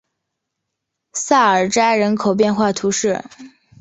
[1.13, 3.23] 萨尔扎人口变化图示